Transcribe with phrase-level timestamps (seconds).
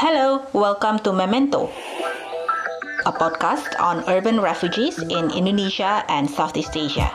[0.00, 1.68] Hello, welcome to Memento,
[3.04, 7.12] a podcast on urban refugees in Indonesia and Southeast Asia.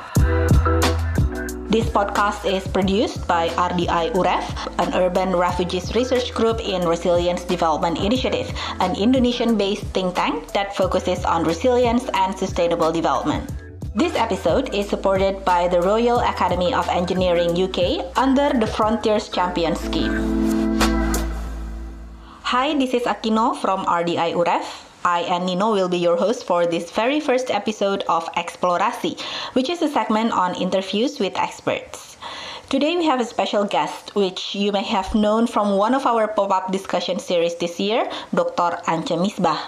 [1.66, 4.46] This podcast is produced by RDI UREF,
[4.78, 10.78] an urban refugees research group in Resilience Development Initiative, an Indonesian based think tank that
[10.78, 13.50] focuses on resilience and sustainable development.
[13.98, 19.74] This episode is supported by the Royal Academy of Engineering UK under the Frontiers Champion
[19.74, 20.45] Scheme.
[22.56, 24.64] Hi, this is Akino from RDI UREF.
[25.04, 29.20] I and Nino will be your host for this very first episode of Explorasi,
[29.52, 32.16] which is a segment on interviews with experts.
[32.70, 36.30] Today we have a special guest, which you may have known from one of our
[36.30, 38.80] pop-up discussion series this year, Dr.
[38.88, 39.60] Antje Missbach.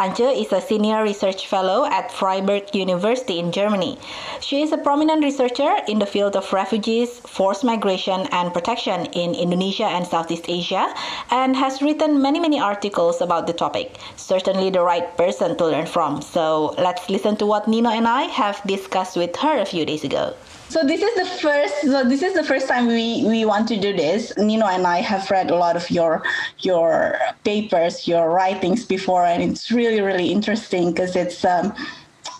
[0.00, 3.98] Antje is a senior research fellow at Freiburg University in Germany.
[4.40, 9.34] She is a prominent researcher in the field of refugees, forced migration, and protection in
[9.34, 10.94] Indonesia and Southeast Asia,
[11.30, 13.98] and has written many, many articles about the topic.
[14.16, 16.22] Certainly the right person to learn from.
[16.22, 20.02] So let's listen to what Nino and I have discussed with her a few days
[20.02, 20.32] ago.
[20.70, 21.80] So this is the first.
[21.80, 24.32] So this is the first time we we want to do this.
[24.38, 26.22] Nino and I have read a lot of your
[26.60, 31.44] your papers, your writings before, and it's really really interesting because it's.
[31.44, 31.74] Um,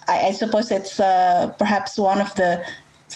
[0.06, 2.64] I, I, suppose it's uh, perhaps one of the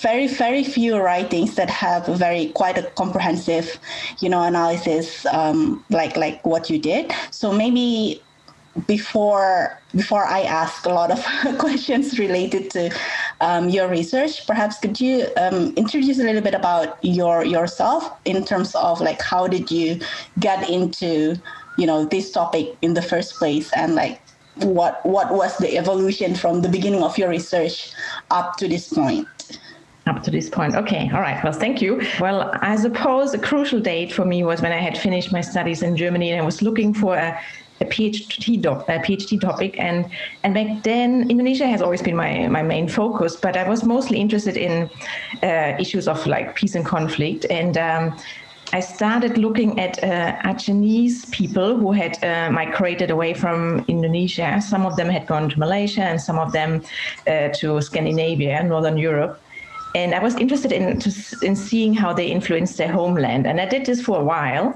[0.00, 3.78] very very few writings that have very quite a comprehensive
[4.20, 8.20] you know analysis um, like like what you did so maybe
[8.86, 11.24] before before I ask a lot of
[11.58, 12.90] questions related to
[13.40, 18.44] um, your research, perhaps could you um, introduce a little bit about your yourself in
[18.44, 20.00] terms of like how did you
[20.38, 21.36] get into
[21.76, 24.20] you know this topic in the first place and like
[24.56, 27.92] what what was the evolution from the beginning of your research
[28.30, 29.28] up to this point?
[30.06, 30.74] up to this point.
[30.74, 31.42] Okay, all right.
[31.42, 32.02] Well, thank you.
[32.20, 35.82] Well, I suppose a crucial date for me was when I had finished my studies
[35.82, 37.40] in Germany and I was looking for a
[37.84, 39.78] a PhD, doc, a PhD topic.
[39.78, 40.06] And,
[40.42, 44.18] and back then, Indonesia has always been my, my main focus, but I was mostly
[44.18, 44.90] interested in
[45.42, 47.46] uh, issues of like peace and conflict.
[47.50, 48.16] And um,
[48.72, 54.60] I started looking at uh, Acehnese people who had uh, migrated away from Indonesia.
[54.60, 56.82] Some of them had gone to Malaysia and some of them
[57.28, 59.40] uh, to Scandinavia, Northern Europe.
[59.94, 61.00] And I was interested in,
[61.42, 63.46] in seeing how they influenced their homeland.
[63.46, 64.74] And I did this for a while.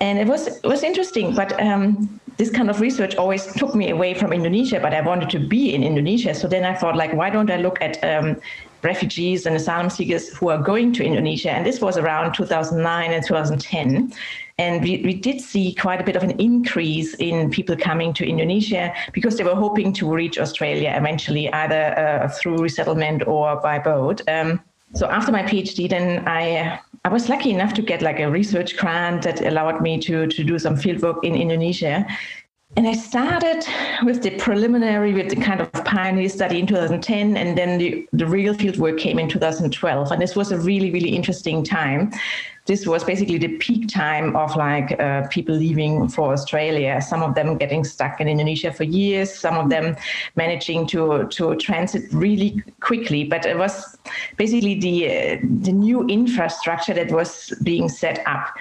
[0.00, 3.90] And it was, it was interesting, but um, this kind of research always took me
[3.90, 6.32] away from Indonesia, but I wanted to be in Indonesia.
[6.32, 8.40] So then I thought, like, why don't I look at um,
[8.82, 11.50] refugees and asylum seekers who are going to Indonesia?
[11.50, 14.12] And this was around 2009 and 2010.
[14.56, 18.24] And we, we did see quite a bit of an increase in people coming to
[18.24, 23.80] Indonesia because they were hoping to reach Australia eventually, either uh, through resettlement or by
[23.80, 24.22] boat.
[24.28, 24.60] Um,
[24.94, 28.76] so after my PhD, then I I was lucky enough to get like a research
[28.76, 32.06] grant that allowed me to to do some fieldwork in Indonesia.
[32.76, 33.64] And I started
[34.04, 38.26] with the preliminary, with the kind of pioneer study in 2010, and then the, the
[38.26, 40.12] real fieldwork came in 2012.
[40.12, 42.12] And this was a really, really interesting time
[42.68, 47.00] this was basically the peak time of like uh, people leaving for Australia.
[47.00, 49.34] Some of them getting stuck in Indonesia for years.
[49.34, 49.96] Some of them
[50.36, 53.24] managing to to transit really quickly.
[53.24, 53.96] But it was
[54.36, 58.54] basically the uh, the new infrastructure that was being set up,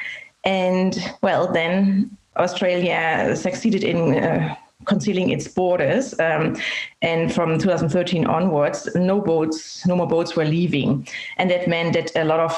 [0.45, 4.23] and well, then Australia succeeded in.
[4.23, 4.55] Uh,
[4.85, 6.17] concealing its borders.
[6.19, 6.55] Um,
[7.01, 11.07] and from 2013 onwards, no boats, no more boats were leaving.
[11.37, 12.57] And that meant that a lot of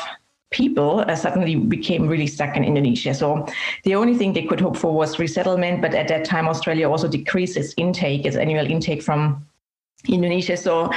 [0.51, 3.13] people uh, suddenly became really stuck in Indonesia.
[3.13, 3.45] So
[3.83, 5.81] the only thing they could hope for was resettlement.
[5.81, 9.45] But at that time, Australia also decreased its intake, its annual intake from
[10.07, 10.57] Indonesia.
[10.57, 10.91] So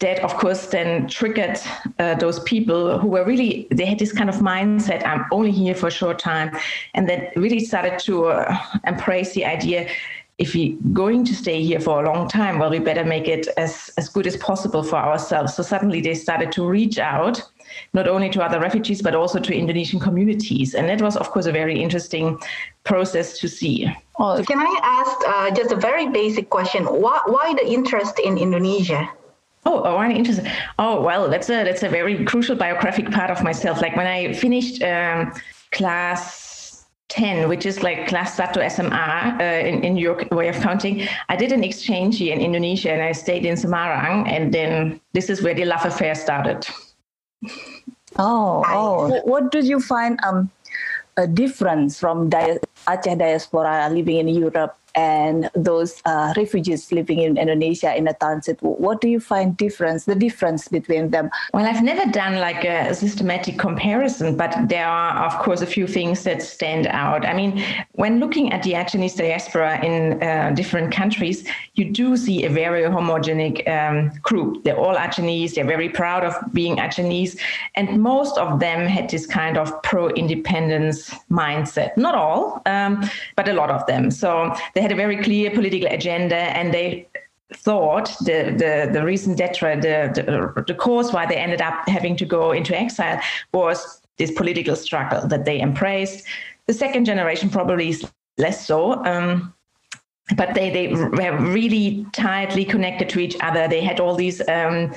[0.00, 1.58] that, of course, then triggered
[1.98, 5.74] uh, those people who were really, they had this kind of mindset I'm only here
[5.74, 6.56] for a short time.
[6.94, 9.88] And that really started to uh, embrace the idea
[10.38, 13.46] if we're going to stay here for a long time, well, we better make it
[13.58, 15.54] as, as good as possible for ourselves.
[15.54, 17.42] So suddenly they started to reach out
[17.92, 20.74] not only to other refugees, but also to Indonesian communities.
[20.74, 22.40] And that was, of course, a very interesting
[22.84, 23.86] process to see.
[24.18, 26.84] Oh, can I ask uh, just a very basic question?
[26.84, 29.10] Why, why the interest in Indonesia?
[29.66, 30.40] Oh, oh, why interest?
[30.78, 33.82] Oh, well, that's a that's a very crucial biographic part of myself.
[33.82, 35.32] Like when I finished um,
[35.70, 41.06] class 10, which is like class Satu SMA uh, in, in your way of counting,
[41.28, 44.28] I did an exchange year in Indonesia and I stayed in Semarang.
[44.28, 46.66] And then this is where the love affair started.
[48.16, 49.20] Oh, oh.
[49.24, 50.50] What did you find um
[51.16, 57.36] a difference from di- Aceh diaspora living in Europe and those uh, refugees living in
[57.36, 58.58] Indonesia in a transit.
[58.62, 61.30] What do you find difference, the difference between them?
[61.54, 65.86] Well, I've never done like a systematic comparison, but there are, of course, a few
[65.86, 67.24] things that stand out.
[67.26, 72.44] I mean, when looking at the Acehnese diaspora in uh, different countries, you do see
[72.44, 74.64] a very homogenic um, group.
[74.64, 75.54] They're all Acehnese.
[75.54, 77.38] They're very proud of being Acehnese.
[77.74, 81.96] And most of them had this kind of pro-independence mindset.
[81.96, 84.10] Not all, um, but a lot of them.
[84.10, 87.06] So they had a very clear political agenda and they
[87.52, 92.16] thought the the, the raison d'être the, the the cause why they ended up having
[92.16, 93.20] to go into exile
[93.52, 96.24] was this political struggle that they embraced.
[96.66, 99.04] The second generation probably is less so.
[99.04, 99.52] Um,
[100.36, 103.66] but they, they were really tightly connected to each other.
[103.66, 104.94] They had all these um,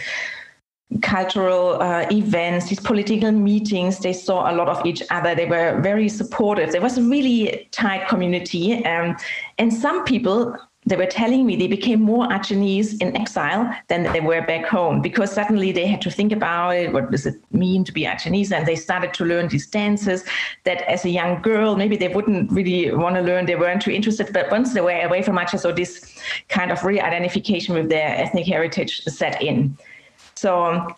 [1.01, 3.99] cultural uh, events, these political meetings.
[3.99, 5.35] They saw a lot of each other.
[5.35, 6.71] They were very supportive.
[6.71, 8.85] There was a really tight community.
[8.85, 9.15] Um,
[9.57, 10.55] and some people,
[10.85, 15.01] they were telling me they became more Acehnese in exile than they were back home
[15.01, 16.91] because suddenly they had to think about it.
[16.91, 18.51] What does it mean to be Acehnese?
[18.51, 20.25] And they started to learn these dances
[20.65, 23.45] that as a young girl, maybe they wouldn't really want to learn.
[23.45, 24.33] They weren't too interested.
[24.33, 26.15] But once they were away from Aceh, so this
[26.49, 29.77] kind of re-identification with their ethnic heritage set in.
[30.43, 30.93] So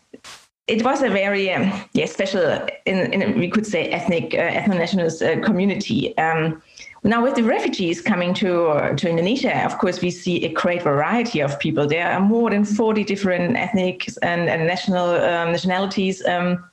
[0.66, 2.42] it was a very um, yeah, special,
[2.88, 6.18] in, in, we could say, ethnic, uh, ethno-nationalist uh, community.
[6.18, 6.64] Um,
[7.04, 10.82] now, with the refugees coming to uh, to Indonesia, of course, we see a great
[10.82, 11.86] variety of people.
[11.86, 16.26] There are more than 40 different ethnic and, and national um, nationalities.
[16.26, 16.68] Um,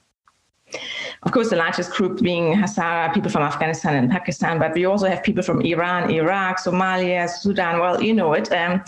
[1.25, 5.07] of course, the largest group being Hazara, people from Afghanistan and Pakistan, but we also
[5.11, 7.81] have people from Iran, Iraq, Somalia, Sudan.
[7.81, 8.51] Well, you know it.
[8.51, 8.83] Um,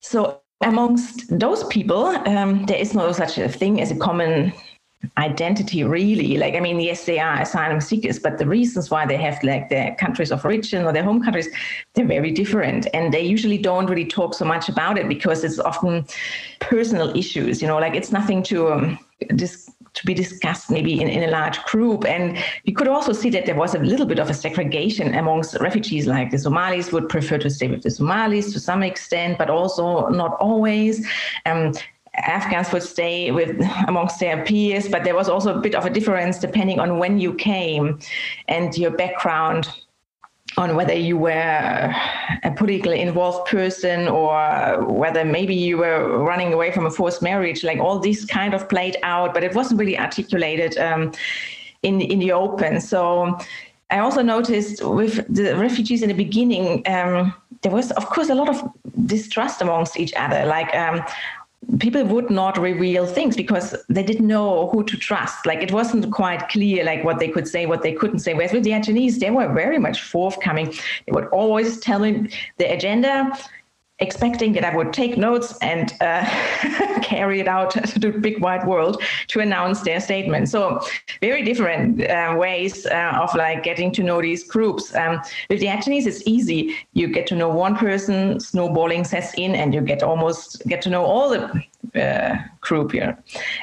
[0.00, 4.52] so amongst those people, um, there is no such a thing as a common
[5.18, 6.36] identity really.
[6.36, 9.68] Like i mean yes they are asylum seekers but the reasons why they have like
[9.68, 11.48] their countries of origin or their home countries
[11.94, 12.86] they're very different.
[12.94, 16.06] And they usually don't really talk so much about it because it's often
[16.60, 17.78] personal issues you know?
[17.78, 18.98] Like it's nothing to um,
[19.96, 22.04] to be discussed maybe in, in a large group.
[22.04, 25.58] And you could also see that there was a little bit of a segregation amongst
[25.60, 29.50] refugees, like the Somalis would prefer to stay with the Somalis to some extent, but
[29.50, 31.06] also not always.
[31.46, 31.72] Um,
[32.14, 35.90] Afghans would stay with amongst their peers, but there was also a bit of a
[35.90, 37.98] difference depending on when you came
[38.48, 39.68] and your background
[40.58, 41.94] on whether you were
[42.42, 47.62] a politically involved person or whether maybe you were running away from a forced marriage,
[47.62, 51.12] like all this kind of played out, but it wasn't really articulated um,
[51.82, 52.80] in in the open.
[52.80, 53.38] So
[53.90, 58.34] I also noticed with the refugees in the beginning, um, there was of course a
[58.34, 58.62] lot of
[59.06, 60.46] distrust amongst each other.
[60.46, 61.02] Like um,
[61.78, 65.46] people would not reveal things because they didn't know who to trust.
[65.46, 68.34] Like it wasn't quite clear, like what they could say, what they couldn't say.
[68.34, 70.72] Whereas with the Acehnese, they were very much forthcoming.
[71.06, 73.36] They would always tell me the agenda,
[73.98, 76.24] expecting that I would take notes and uh,
[77.02, 80.48] carry it out to the big wide world to announce their statement.
[80.48, 80.80] So
[81.20, 84.94] very different uh, ways uh, of like getting to know these groups.
[84.94, 86.76] Um, with the Acehnese, it's easy.
[86.92, 90.90] You get to know one person, snowballing sets in, and you get almost get to
[90.90, 93.16] know all the uh, group here.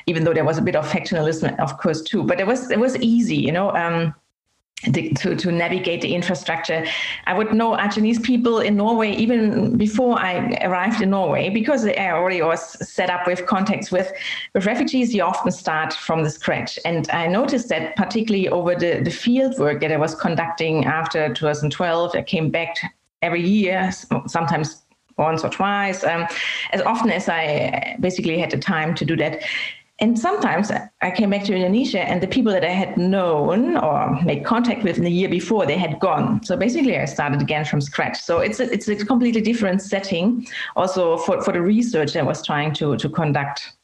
[0.07, 2.23] Even though there was a bit of factionalism, of course, too.
[2.23, 3.71] But it was it was easy, you know.
[3.71, 4.15] Um,
[4.91, 6.85] to, to navigate the infrastructure.
[7.25, 12.11] I would know Acehnese people in Norway even before I arrived in Norway because I
[12.11, 14.11] already was set up with contacts with,
[14.53, 15.13] with refugees.
[15.13, 16.77] You often start from the scratch.
[16.85, 21.33] And I noticed that particularly over the, the field work that I was conducting after
[21.33, 22.75] 2012, I came back
[23.21, 23.91] every year,
[24.27, 24.83] sometimes
[25.17, 26.27] once or twice, um,
[26.71, 29.43] as often as I basically had the time to do that.
[30.03, 30.69] And sometimes
[31.01, 34.83] I came back to Indonesia and the people that I had known or made contact
[34.83, 36.43] with in the year before, they had gone.
[36.43, 38.19] So basically I started again from scratch.
[38.19, 40.45] So it's a, it's a completely different setting
[40.75, 43.77] also for, for the research I was trying to, to conduct.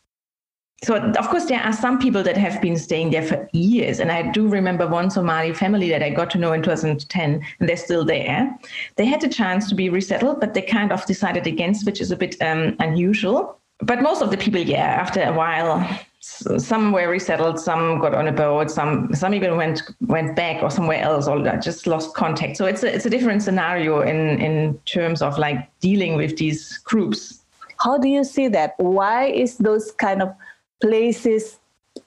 [0.83, 4.01] So of course there are some people that have been staying there for years.
[4.01, 7.69] And I do remember one Somali family that I got to know in 2010 and
[7.69, 8.53] they're still there.
[8.97, 12.11] They had the chance to be resettled, but they kind of decided against, which is
[12.11, 15.87] a bit um, unusual but most of the people, yeah, after a while,
[16.21, 20.69] some were resettled, some got on a boat, some some even went went back or
[20.69, 22.57] somewhere else, or just lost contact.
[22.57, 26.77] So it's a, it's a different scenario in in terms of like dealing with these
[26.79, 27.41] groups.
[27.79, 28.73] How do you see that?
[28.77, 30.35] Why is those kind of
[30.81, 31.59] places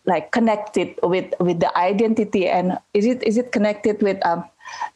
[0.05, 4.45] like connected with with the identity, and is it is it connected with um,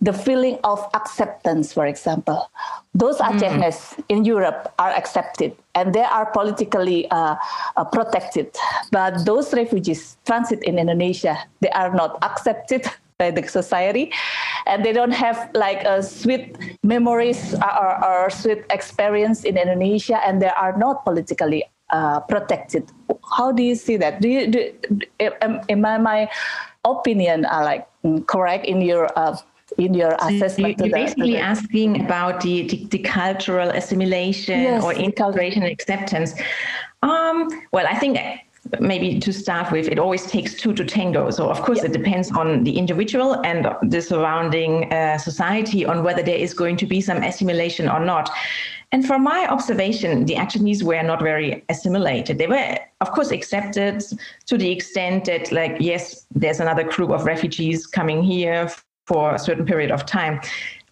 [0.01, 2.51] the feeling of acceptance, for example.
[2.95, 3.31] Those mm.
[3.31, 7.37] Acehnese in Europe are accepted and they are politically uh,
[7.77, 8.55] uh, protected.
[8.91, 12.87] But those refugees transit in Indonesia, they are not accepted
[13.19, 14.13] by the society
[14.67, 20.43] and they don't have like a sweet memories or, or sweet experience in indonesia and
[20.43, 22.85] they are not politically uh, protected
[23.37, 24.71] how do you see that do you do
[25.41, 26.31] am, am I, my
[26.85, 29.37] opinion are like mm, correct in your uh,
[29.79, 30.79] in your assessment.
[30.79, 35.73] You, are basically the, asking about the, the, the cultural assimilation yes, or integration and
[35.73, 36.35] acceptance.
[37.03, 38.19] Um, well, I think
[38.81, 41.31] maybe to start with, it always takes two to tango.
[41.31, 41.87] So, of course, yeah.
[41.87, 46.77] it depends on the individual and the surrounding uh, society on whether there is going
[46.79, 48.31] to be some assimilation or not.
[48.93, 52.39] And from my observation, the Acehnese were not very assimilated.
[52.39, 54.03] They were, of course, accepted
[54.47, 58.71] to the extent that, like, yes, there's another group of refugees coming here
[59.07, 60.41] for a certain period of time.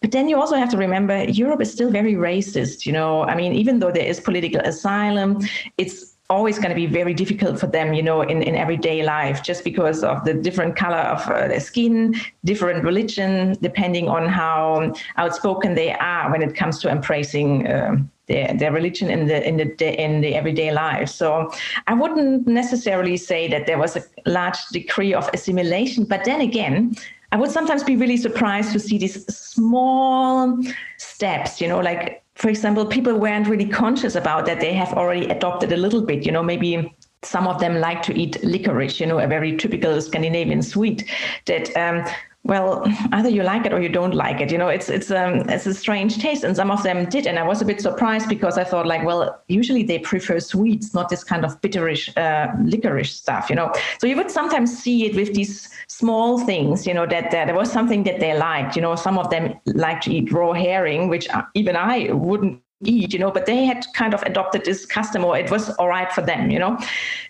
[0.00, 2.84] But then you also have to remember Europe is still very racist.
[2.86, 5.40] You know, I mean, even though there is political asylum,
[5.78, 9.42] it's always going to be very difficult for them, you know, in, in everyday life,
[9.42, 14.92] just because of the different color of uh, their skin, different religion, depending on how
[15.16, 19.56] outspoken they are when it comes to embracing uh, their, their religion in the in
[19.58, 21.08] the in the everyday life.
[21.08, 21.50] So
[21.86, 26.94] I wouldn't necessarily say that there was a large degree of assimilation, but then again,
[27.34, 30.56] I would sometimes be really surprised to see these small
[30.98, 35.26] steps, you know, like, for example, people weren't really conscious about that they have already
[35.26, 39.06] adopted a little bit, you know, maybe some of them like to eat licorice, you
[39.06, 41.10] know, a very typical Scandinavian sweet
[41.46, 42.04] that um,
[42.44, 44.52] well, either you like it or you don't like it.
[44.52, 47.38] You know, it's it's um it's a strange taste, and some of them did, and
[47.38, 51.08] I was a bit surprised because I thought like, well, usually they prefer sweets, not
[51.08, 53.48] this kind of bitterish uh, licorice stuff.
[53.48, 56.86] You know, so you would sometimes see it with these small things.
[56.86, 58.76] You know, that, that there was something that they liked.
[58.76, 62.60] You know, some of them like to eat raw herring, which uh, even I wouldn't
[62.86, 65.88] eat, you know, but they had kind of adopted this custom or it was all
[65.88, 66.78] right for them, you know.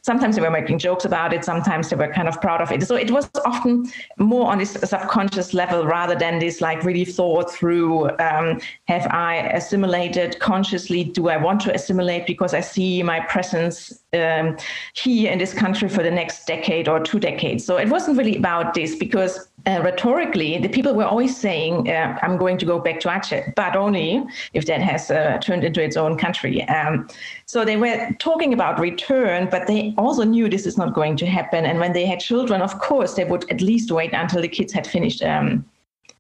[0.03, 2.83] Sometimes they were making jokes about it, sometimes they were kind of proud of it.
[2.87, 7.51] So it was often more on this subconscious level rather than this like really thought
[7.51, 11.05] through um, have I assimilated consciously?
[11.05, 14.57] Do I want to assimilate because I see my presence um,
[14.95, 17.65] here in this country for the next decade or two decades?
[17.65, 22.19] So it wasn't really about this because uh, rhetorically, the people were always saying, uh,
[22.23, 25.83] I'm going to go back to Aceh, but only if that has uh, turned into
[25.83, 26.63] its own country.
[26.69, 27.09] Um,
[27.47, 31.27] so they were talking about return, but they also knew this is not going to
[31.27, 31.65] happen.
[31.65, 34.73] And when they had children, of course, they would at least wait until the kids
[34.73, 35.65] had finished um,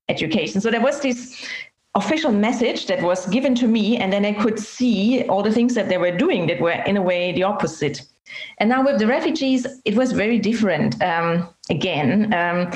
[0.08, 0.60] education.
[0.60, 1.46] So there was this
[1.94, 5.74] official message that was given to me, and then I could see all the things
[5.74, 8.02] that they were doing that were, in a way, the opposite.
[8.58, 11.00] And now with the refugees, it was very different.
[11.02, 12.70] Um, again, um,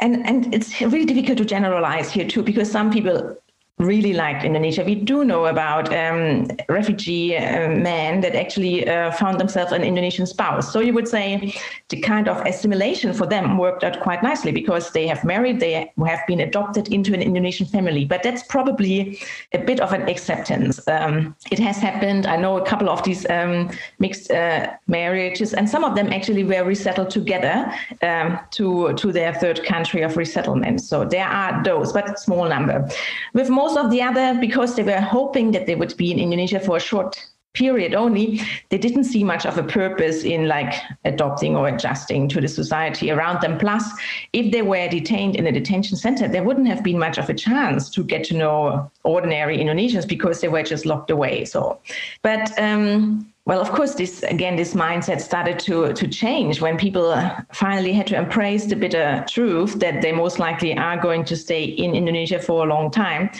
[0.00, 3.36] and and it's really difficult to generalize here too because some people
[3.78, 4.84] really liked Indonesia.
[4.84, 10.26] We do know about um, refugee uh, men that actually uh, found themselves an Indonesian
[10.26, 10.72] spouse.
[10.72, 11.54] So you would say
[11.88, 15.92] the kind of assimilation for them worked out quite nicely because they have married, they
[16.06, 18.04] have been adopted into an Indonesian family.
[18.04, 19.20] But that's probably
[19.52, 20.80] a bit of an acceptance.
[20.88, 22.26] Um, it has happened.
[22.26, 26.44] I know a couple of these um, mixed uh, marriages, and some of them actually
[26.44, 30.80] were resettled together um, to to their third country of resettlement.
[30.80, 32.88] So there are those, but small number.
[33.34, 36.60] With most of the other, because they were hoping that they would be in Indonesia
[36.60, 37.16] for a short
[37.54, 42.40] period only, they didn't see much of a purpose in like adopting or adjusting to
[42.40, 43.58] the society around them.
[43.58, 43.84] Plus,
[44.32, 47.34] if they were detained in a detention center, there wouldn't have been much of a
[47.34, 51.44] chance to get to know ordinary Indonesians because they were just locked away.
[51.44, 51.80] So,
[52.22, 57.10] but um, well, of course, this again, this mindset started to to change when people
[57.10, 61.34] uh, finally had to embrace the bitter truth that they most likely are going to
[61.34, 63.30] stay in Indonesia for a long time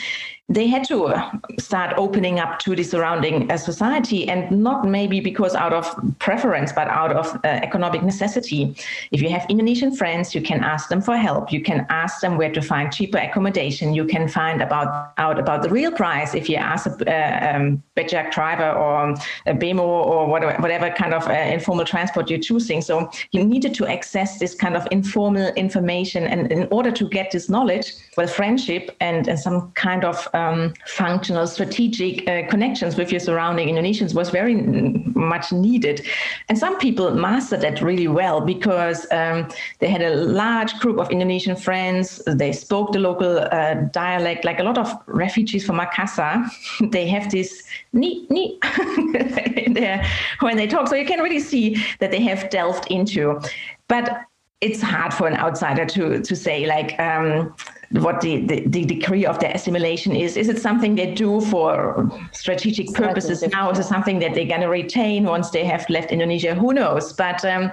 [0.49, 1.13] they had to
[1.59, 5.85] start opening up to the surrounding uh, society and not maybe because out of
[6.17, 8.75] preference but out of uh, economic necessity.
[9.11, 11.51] If you have indonesian friends you can ask them for help.
[11.51, 13.93] You can ask them where to find cheaper accommodation.
[13.93, 17.83] You can find about out about the real price if you ask a uh, um,
[17.95, 19.11] Becak driver or
[19.45, 22.81] a bemo or whatever, whatever kind of uh, informal transport you're choosing.
[22.81, 27.31] So you needed to access this kind of informal information and in order to get
[27.31, 33.11] this knowledge well friendship and, and some kind of um, functional, strategic uh, connections with
[33.11, 36.05] your surrounding Indonesians was very much needed.
[36.47, 41.09] And some people mastered that really well because um, they had a large group of
[41.11, 42.21] Indonesian friends.
[42.25, 46.47] They spoke the local uh, dialect, like a lot of refugees from Makassar.
[46.91, 48.61] they have this neat, neat
[49.73, 50.05] there
[50.39, 50.87] when they talk.
[50.87, 53.39] So you can really see that they have delved into.
[53.87, 54.25] But
[54.61, 57.55] it's hard for an outsider to to say like um,
[57.91, 60.37] what the, the, the, degree of their assimilation is.
[60.37, 63.71] Is it something they do for strategic purposes now?
[63.71, 66.53] Is it something that they're going to retain once they have left Indonesia?
[66.53, 67.13] Who knows?
[67.13, 67.71] But um,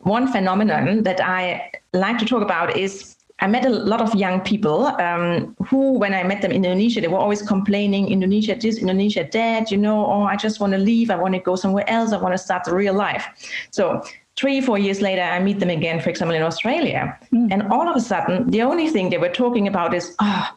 [0.00, 4.40] one phenomenon that I like to talk about is I met a lot of young
[4.40, 8.78] people um, who, when I met them in Indonesia, they were always complaining, Indonesia this,
[8.78, 11.10] Indonesia that, you know, oh, I just want to leave.
[11.10, 12.12] I want to go somewhere else.
[12.12, 13.26] I want to start the real life.
[13.70, 14.02] So
[14.36, 17.18] three, four years later, I meet them again, for example, in Australia.
[17.32, 17.52] Mm.
[17.52, 20.48] And all of a sudden, the only thing they were talking about is, oh,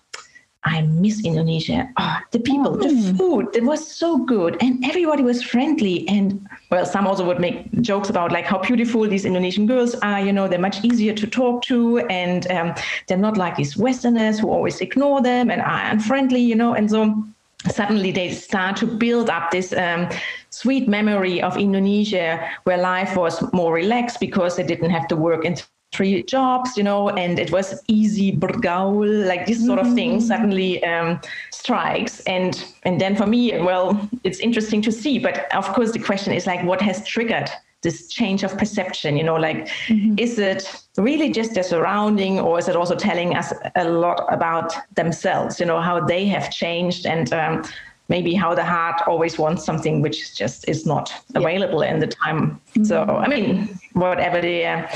[0.68, 1.88] I miss Indonesia.
[1.98, 2.82] Oh, the people, mm.
[2.82, 4.58] the food, it was so good.
[4.62, 6.08] And everybody was friendly.
[6.08, 10.20] And well, some also would make jokes about like how beautiful these Indonesian girls are.
[10.20, 12.00] You know, they're much easier to talk to.
[12.10, 12.74] And um,
[13.08, 16.74] they're not like these Westerners who always ignore them and are unfriendly, you know.
[16.74, 17.24] And so
[17.72, 20.10] suddenly they start to build up this um,
[20.50, 25.46] sweet memory of Indonesia where life was more relaxed because they didn't have to work
[25.46, 25.56] in
[25.94, 30.28] three jobs, you know, and it was easy bergaul, like this sort of thing mm-hmm.
[30.28, 31.20] suddenly um,
[31.52, 32.20] strikes.
[32.22, 35.20] And and then for me, well, it's interesting to see.
[35.20, 37.50] But of course, the question is like, what has triggered
[37.82, 39.18] this change of perception?
[39.18, 40.16] You know, like, mm-hmm.
[40.18, 44.74] is it really just their surrounding, or is it also telling us a lot about
[44.96, 45.60] themselves?
[45.60, 47.64] You know, how they have changed and um,
[48.10, 51.94] maybe how the heart always wants something which just is not available yeah.
[51.94, 52.60] in the time.
[52.76, 52.84] Mm-hmm.
[52.84, 54.88] So, I mean, whatever the uh,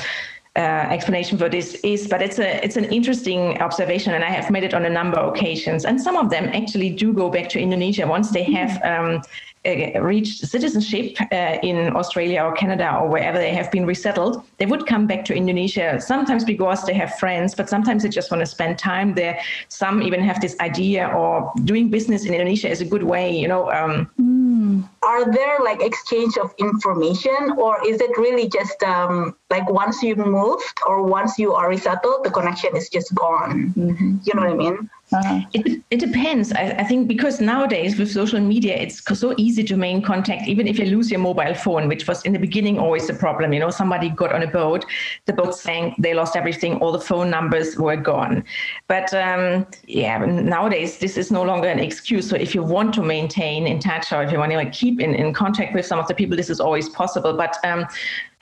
[0.55, 4.49] uh, explanation for this is, but it's a it's an interesting observation, and I have
[4.49, 5.85] made it on a number of occasions.
[5.85, 9.21] And some of them actually do go back to Indonesia once they have um,
[9.65, 14.65] uh, reached citizenship uh, in Australia or Canada or wherever they have been resettled, they
[14.65, 18.39] would come back to Indonesia, sometimes because they have friends, but sometimes they just want
[18.39, 19.37] to spend time there.
[19.67, 23.47] Some even have this idea or doing business in Indonesia is a good way, you
[23.47, 23.69] know.
[23.71, 24.87] Um, mm.
[25.03, 30.15] Are there like exchange of information or is it really just um, like once you
[30.15, 33.73] moved or once you are resettled, the connection is just gone?
[33.75, 34.17] Mm-hmm.
[34.23, 34.89] You know what I mean?
[35.11, 35.41] Uh-huh.
[35.53, 36.53] It, it depends.
[36.53, 40.67] I, I, think because nowadays with social media, it's so easy to maintain contact, even
[40.67, 43.51] if you lose your mobile phone, which was in the beginning always a problem.
[43.51, 44.85] You know, somebody got on a boat,
[45.25, 48.43] the boat sank, they lost everything, all the phone numbers were gone.
[48.87, 52.29] But um, yeah, nowadays this is no longer an excuse.
[52.29, 54.99] So if you want to maintain in touch or if you want to like, keep
[54.99, 57.33] in, in contact with some of the people, this is always possible.
[57.33, 57.87] But um,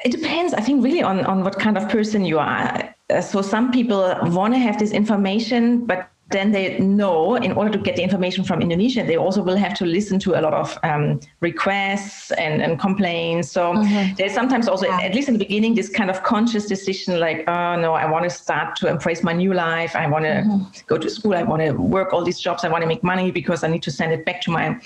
[0.04, 2.94] it depends, I think, really on, on what kind of person you are.
[3.10, 7.72] Uh, so some people want to have this information, but then they know in order
[7.72, 10.54] to get the information from Indonesia, they also will have to listen to a lot
[10.54, 13.50] of um, requests and, and complaints.
[13.50, 14.16] So mm-hmm.
[14.16, 15.02] there's sometimes also, yeah.
[15.02, 18.26] at least in the beginning, this kind of conscious decision like, oh no, I want
[18.26, 19.96] to start to embrace my new life.
[19.96, 20.64] I want to mm-hmm.
[20.88, 21.34] go to school.
[21.34, 22.66] I want to work all these jobs.
[22.66, 24.78] I want to make money because I need to send it back to my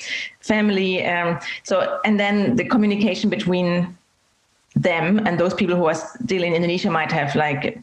[0.42, 1.04] family.
[1.06, 3.98] Um, so, and then the communication between
[4.76, 7.82] them and those people who are still in Indonesia might have like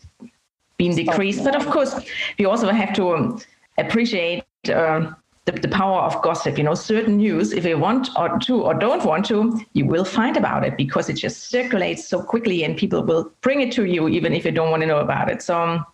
[0.79, 1.45] been decreased.
[1.45, 1.95] But of course,
[2.39, 3.41] we also have to um,
[3.77, 5.13] appreciate uh,
[5.45, 6.57] the, the, power of gossip.
[6.57, 10.05] You know, certain news, if you want or to or don't want to, you will
[10.05, 13.85] find about it because it just circulates so quickly and people will bring it to
[13.85, 15.43] you even if you don't want to know about it.
[15.43, 15.61] So.
[15.61, 15.87] Um,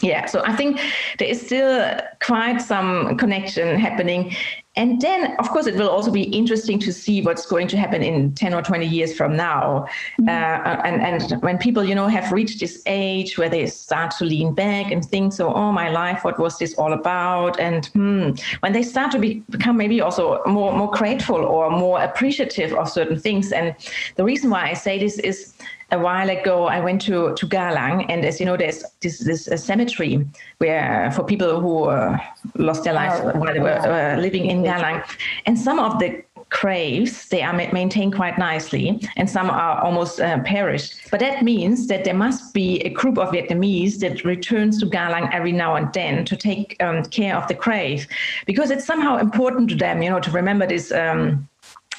[0.00, 0.80] yeah, so I think
[1.18, 4.34] there is still quite some connection happening.
[4.76, 8.00] And then, of course, it will also be interesting to see what's going to happen
[8.00, 9.88] in 10 or 20 years from now.
[10.20, 10.28] Mm-hmm.
[10.28, 14.24] Uh, and, and when people, you know, have reached this age where they start to
[14.24, 17.58] lean back and think, so, oh, my life, what was this all about?
[17.58, 18.30] And hmm,
[18.60, 22.88] when they start to be, become maybe also more, more grateful or more appreciative of
[22.88, 23.50] certain things.
[23.50, 23.74] And
[24.14, 25.54] the reason why I say this is
[25.90, 29.48] a while ago, I went to, to Galang, and as you know, there's this, this
[29.64, 30.26] cemetery
[30.58, 32.18] where for people who uh,
[32.56, 35.02] lost their lives oh, while they were uh, living in Galang.
[35.46, 40.40] And some of the graves they are maintained quite nicely and some are almost uh,
[40.44, 41.10] perished.
[41.10, 45.32] But that means that there must be a group of vietnamese that returns to galang
[45.32, 48.06] every now and then to take um, care of the grave.
[48.46, 51.46] Because it's somehow important to them you know to remember this um,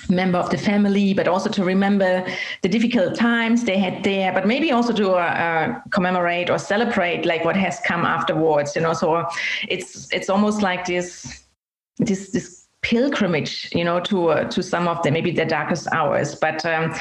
[0.10, 2.26] member of the family, but also to remember
[2.62, 7.26] the difficult times they had there, but maybe also to uh, uh, commemorate or celebrate
[7.26, 8.76] like what has come afterwards.
[8.76, 9.26] You know, so
[9.67, 11.43] it's it's almost like this
[11.98, 16.36] this this pilgrimage, you know, to uh, to some of the maybe their darkest hours,
[16.36, 16.93] but um,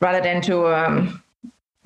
[0.00, 1.22] rather than to um,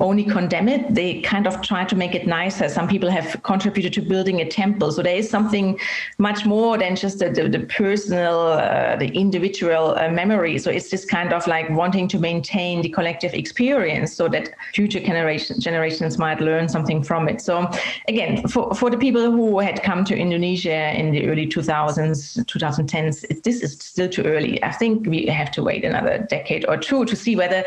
[0.01, 0.95] only condemn it.
[0.95, 2.69] They kind of try to make it nicer.
[2.69, 4.93] Some people have contributed to building a temple.
[4.93, 5.79] So there is something
[6.19, 10.59] much more than just the, the, the personal, uh, the individual uh, memory.
[10.59, 15.01] So it's just kind of like wanting to maintain the collective experience so that future
[15.01, 17.41] generation, generations might learn something from it.
[17.41, 17.69] So
[18.07, 23.43] again, for, for the people who had come to Indonesia in the early 2000s, 2010s,
[23.43, 24.63] this is still too early.
[24.63, 27.65] I think we have to wait another decade or two to see whether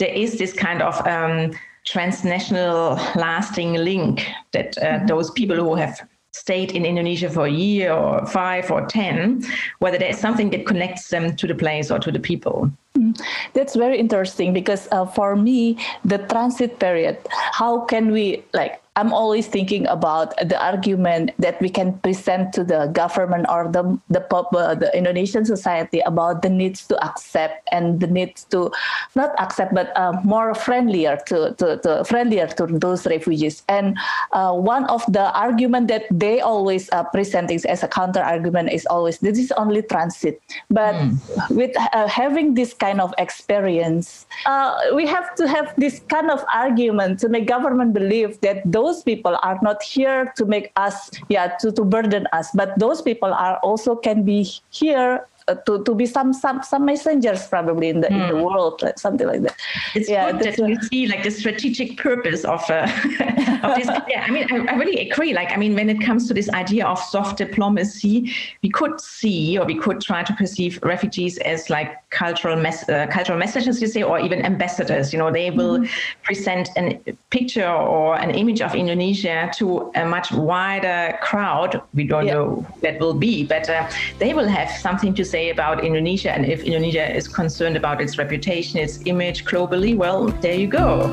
[0.00, 1.52] there is this kind of um,
[1.84, 5.06] transnational lasting link that uh, mm-hmm.
[5.06, 6.00] those people who have
[6.32, 9.44] stayed in Indonesia for a year or five or ten,
[9.78, 12.70] whether there's something that connects them to the place or to the people.
[12.96, 13.14] Mm,
[13.54, 17.18] that's very interesting because uh, for me, the transit period,
[17.52, 22.64] how can we like I'm always thinking about the argument that we can present to
[22.64, 28.00] the government or the the, uh, the Indonesian society about the needs to accept and
[28.00, 28.70] the needs to
[29.14, 33.62] not accept but uh, more friendlier to, to, to, friendlier to those refugees.
[33.68, 33.96] And
[34.32, 38.86] uh, one of the argument that they always uh, presenting as a counter argument is
[38.86, 40.42] always this is only transit.
[40.68, 41.16] But mm.
[41.50, 46.44] with uh, having this kind of experience, uh, we have to have this kind of
[46.52, 51.54] argument to make government believe that those people are not here to make us yeah
[51.60, 52.48] to, to burden us.
[52.54, 55.28] But those people are also can be here
[55.66, 58.12] to, to be some some some messengers probably in the mm.
[58.12, 58.42] in the hmm.
[58.42, 59.56] world like something like that
[59.94, 62.82] it's yeah, good that you see like the strategic purpose of, uh,
[63.62, 66.28] of this yeah i mean I, I, really agree like i mean when it comes
[66.28, 70.78] to this idea of soft diplomacy we could see or we could try to perceive
[70.82, 75.30] refugees as like cultural mes- uh, cultural messages you say or even ambassadors you know
[75.30, 76.22] they will mm-hmm.
[76.22, 76.98] present a
[77.30, 82.34] picture or an image of indonesia to a much wider crowd we don't yeah.
[82.34, 86.30] know who that will be but uh, they will have something to say about Indonesia.
[86.30, 91.10] And if Indonesia is concerned about its reputation, its image globally, well, there you go.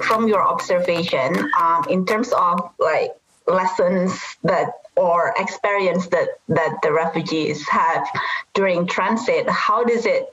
[0.00, 3.10] From your observation, um, in terms of like
[3.48, 8.06] lessons that or experience that that the refugees have
[8.54, 10.28] during transit how does it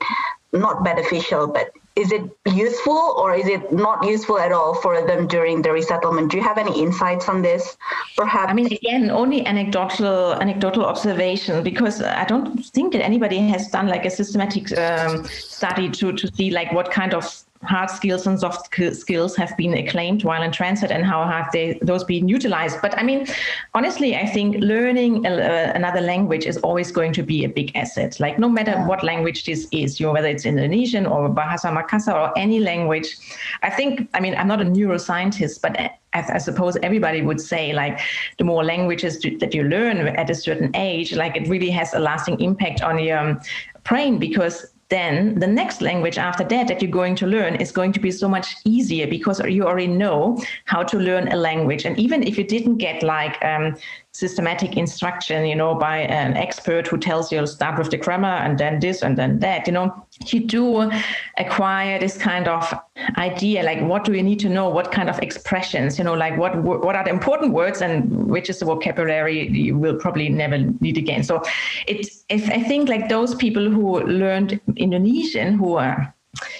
[0.52, 5.26] not beneficial, but is it useful or is it not useful at all for them
[5.26, 6.30] during the resettlement?
[6.30, 7.76] Do you have any insights on this?
[8.16, 8.50] Perhaps.
[8.50, 13.88] I mean, again, only anecdotal anecdotal observation because I don't think that anybody has done
[13.88, 17.24] like a systematic um, study to to see like what kind of
[17.64, 21.78] hard skills and soft skills have been acclaimed while in transit and how have they
[21.82, 22.78] those been utilized.
[22.82, 23.26] But i mean
[23.74, 28.18] honestly i think learning a, another language is always going to be a big asset.
[28.20, 32.14] Like no matter what language this is you know whether it's indonesian or bahasa makassar
[32.14, 33.16] or any language
[33.62, 37.72] i think i mean i'm not a neuroscientist but I, I suppose everybody would say
[37.72, 38.00] like
[38.38, 41.98] the more languages that you learn at a certain age, like it really has a
[41.98, 43.40] lasting impact on your um,
[43.84, 47.92] brain because then the next language after that that you're going to learn is going
[47.92, 51.86] to be so much easier because you already know how to learn a language.
[51.86, 53.74] And even if you didn't get like um,
[54.12, 58.58] systematic instruction, you know, by an expert who tells you start with the grammar and
[58.58, 60.90] then this and then that, you know, you do
[61.38, 62.74] acquire this kind of
[63.16, 66.36] idea, like what do you need to know, what kind of expressions, you know, like
[66.36, 70.58] what what are the important words and which is the vocabulary you will probably never
[70.58, 71.22] need again.
[71.24, 71.42] So
[71.86, 76.14] it's if I think like those people who learned Indonesian who are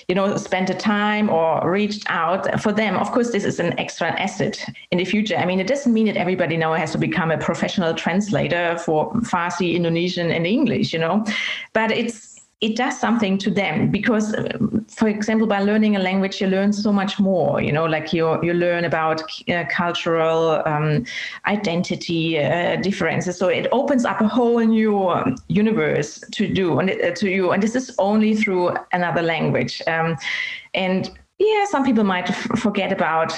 [0.08, 2.96] you know, spent the time or reached out for them.
[2.96, 5.37] Of course, this is an extra asset in the future.
[5.37, 9.12] I mean, it doesn't mean that everybody now has to become a professional translator for
[9.14, 11.24] Farsi, Indonesian, and English, you know,
[11.72, 12.32] but it's
[12.62, 14.35] it does something to them because
[14.88, 18.42] for example by learning a language you learn so much more you know like you
[18.42, 21.05] you learn about uh, cultural um,
[21.46, 23.37] identity uh, differences.
[23.37, 27.51] So it opens up a whole new um, universe to do and uh, to you.
[27.51, 29.83] And this is only through another language.
[29.87, 30.16] Um,
[30.75, 33.33] and yeah some people might f- forget about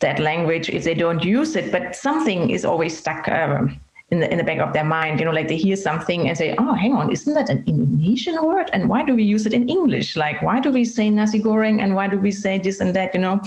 [0.00, 3.80] that language if they don't use it but something is always stuck um,
[4.16, 5.20] in the in the back of their mind.
[5.20, 8.36] You know, like they hear something and say, "Oh, hang on, isn't that an Indonesian
[8.44, 8.70] word?
[8.72, 10.16] And why do we use it in English?
[10.16, 13.14] Like, why do we say nasi goreng and why do we say this and that?
[13.14, 13.40] You know."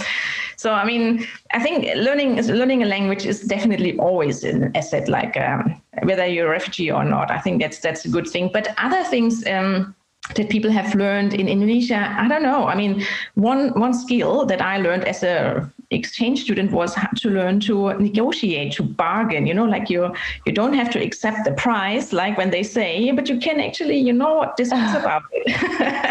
[0.56, 5.08] So, I mean, I think learning learning a language is definitely always an asset.
[5.08, 8.50] Like um, whether you're a refugee or not, I think that's that's a good thing.
[8.54, 9.46] But other things.
[9.48, 9.96] Um,
[10.36, 12.02] that people have learned in Indonesia.
[12.20, 12.68] I don't know.
[12.68, 13.04] I mean,
[13.34, 18.74] one one skill that I learned as a exchange student was to learn to negotiate,
[18.74, 19.48] to bargain.
[19.48, 20.14] You know, like you
[20.46, 23.98] you don't have to accept the price, like when they say, but you can actually,
[23.98, 25.24] you know, what this is about.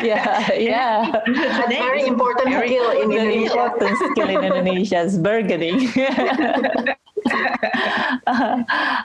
[0.02, 1.22] yeah, yeah.
[1.26, 3.64] That's very important very skill in Indonesia.
[3.64, 5.88] Important skill in Indonesia is bargaining.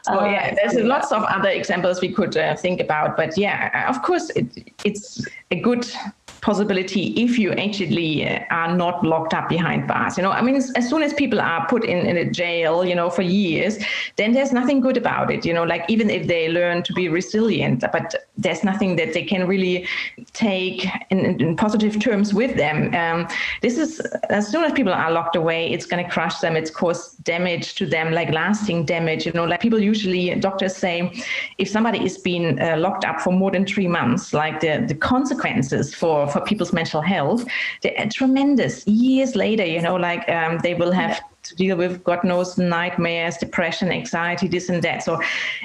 [0.03, 4.01] so yeah, there's lots of other examples we could uh, think about, but yeah, of
[4.01, 4.47] course, it,
[4.83, 5.85] it's a good
[6.43, 10.17] possibility if you actually uh, are not locked up behind bars.
[10.17, 12.93] You know, I mean, as soon as people are put in, in a jail, you
[12.93, 13.79] know, for years,
[14.17, 15.45] then there's nothing good about it.
[15.45, 19.23] You know, like even if they learn to be resilient, but there's nothing that they
[19.23, 19.87] can really
[20.33, 22.93] take in, in positive terms with them.
[22.93, 23.27] Um,
[23.61, 26.57] this is as soon as people are locked away, it's going to crush them.
[26.57, 29.25] It's cause damage to them, like lasting damage.
[29.25, 31.23] You know, like people usually doctors say,
[31.57, 34.95] if somebody is being uh, locked up for more than three months, like the the
[34.95, 37.45] consequences for for people's mental health,
[37.81, 38.85] they're tremendous.
[38.87, 43.37] Years later, you know, like um, they will have to deal with God knows nightmares,
[43.37, 45.03] depression, anxiety, this and that.
[45.03, 45.21] So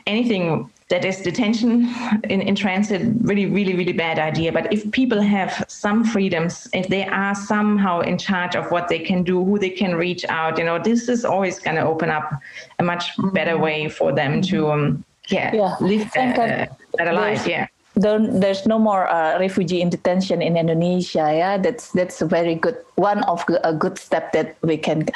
[0.06, 1.88] anything that is detention
[2.24, 4.52] in, in transit, really, really, really bad idea.
[4.52, 8.98] But if people have some freedoms, if they are somehow in charge of what they
[8.98, 12.10] can do, who they can reach out, you know, this is always going to open
[12.10, 12.32] up
[12.78, 13.62] a much better mm-hmm.
[13.62, 15.76] way for them to, um, yeah, yeah.
[15.80, 17.46] live a better life.
[17.46, 21.30] Yeah don't, there's no more uh, refugee in detention in Indonesia.
[21.32, 25.06] Yeah, that's that's a very good one of a good step that we can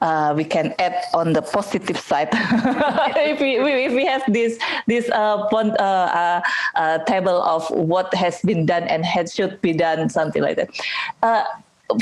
[0.00, 2.28] uh, we can add on the positive side.
[2.32, 6.40] if we if we have this this uh, uh, uh,
[6.74, 10.70] uh, table of what has been done and had should be done, something like that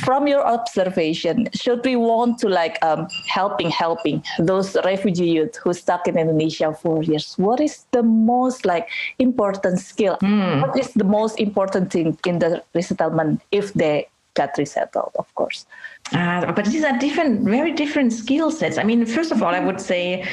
[0.02, 5.72] from your observation, should we want to like um, helping helping those refugee youth who
[5.72, 7.34] stuck in Indonesia for years?
[7.36, 10.16] What is the most like important skill?
[10.22, 10.62] Mm.
[10.62, 15.66] What is the most important thing in the resettlement if they got resettled, of course?
[16.12, 18.78] Uh, but these are different, very different skill sets.
[18.78, 20.24] I mean, first of all, I would say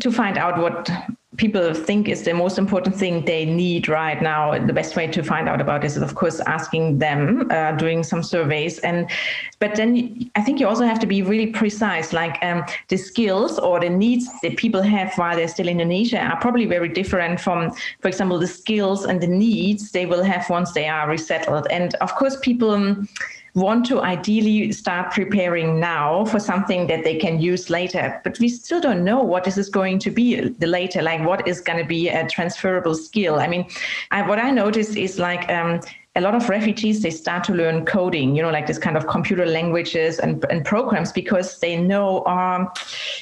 [0.00, 0.90] to find out what
[1.36, 4.58] people think is the most important thing they need right now.
[4.58, 8.02] The best way to find out about this is of course asking them uh, doing
[8.02, 8.78] some surveys.
[8.80, 9.10] And
[9.58, 12.12] but then i think you also have to be really precise.
[12.12, 16.20] Like um, the skills or the needs that people have while they're still in indonesia
[16.20, 20.48] are probably very different from for example the skills and the needs they will have
[20.50, 21.66] once they are resettled.
[21.70, 23.08] And of course people um,
[23.54, 28.20] want to ideally start preparing now for something that they can use later.
[28.24, 31.46] But we still don't know what this is going to be the later, like what
[31.46, 33.36] is going to be a transferable skill.
[33.36, 33.66] I mean,
[34.10, 35.80] I, what I noticed is like, um,
[36.16, 39.08] a lot of refugees they start to learn coding you know like this kind of
[39.08, 42.70] computer languages and, and programs because they know um,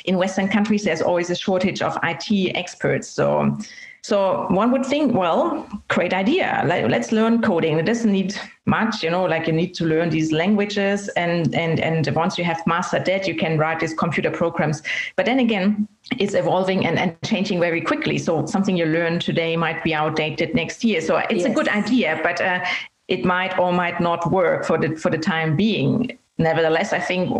[0.04, 3.56] in western countries there's always a shortage of it experts so
[4.04, 6.62] so one would think, well, great idea.
[6.66, 7.78] Let, us learn coding.
[7.78, 8.36] It doesn't need
[8.66, 12.42] much, you know, like you need to learn these languages and and and once you
[12.42, 14.82] have mastered that, you can write these computer programs.
[15.14, 15.86] But then again,
[16.18, 18.18] it's evolving and, and changing very quickly.
[18.18, 21.00] So something you learn today might be outdated next year.
[21.00, 21.46] So it's yes.
[21.46, 22.64] a good idea, but uh,
[23.06, 27.30] it might or might not work for the for the time being nevertheless, I think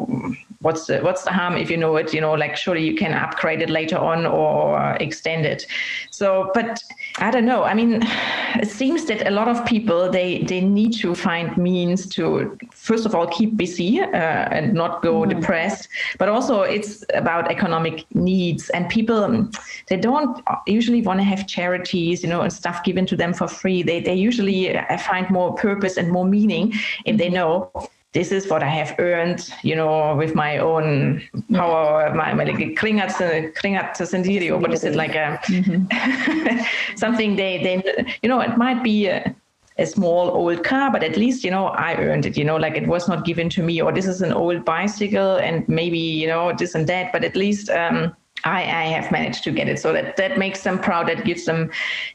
[0.62, 2.14] what's the what's the harm if you know it?
[2.14, 5.66] You know, like surely you can upgrade it later on or extend it.
[6.11, 6.83] So, but
[7.18, 7.64] I don't know.
[7.64, 8.01] I mean,
[8.55, 13.05] it seems that a lot of people they they need to find means to first
[13.07, 15.38] of all keep busy uh, and not go mm-hmm.
[15.38, 19.48] depressed, but also it's about economic needs and people
[19.88, 23.48] they don't usually want to have charities, you know, and stuff given to them for
[23.48, 23.83] free.
[23.83, 26.72] They they usually uh, find more purpose and more meaning
[27.05, 27.35] if they mm-hmm.
[27.35, 31.22] know this is what I have earned, you know, with my own
[31.53, 33.12] power, my, my like kringat,
[33.55, 36.61] kringat sendiri, or what is it like a mm-hmm.
[36.96, 39.35] something they, they, you know, it might be a,
[39.79, 42.75] a, small old car, but at least, you know, I earned it, you know, like
[42.75, 46.27] it was not given to me, or this is an old bicycle and maybe, you
[46.27, 49.78] know, this and that, but at least, um, I, I, have managed to get it.
[49.78, 51.70] So that, that makes them proud, that gives them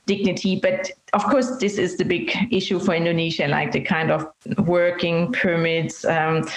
[0.06, 0.60] dignity.
[0.60, 5.32] But of course, this is the big issue for Indonesia, like the kind of working
[5.32, 6.06] permits.
[6.06, 6.48] Um,